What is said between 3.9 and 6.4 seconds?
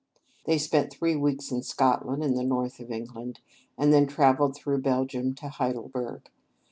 then travelled through Belgium to Heidelberg.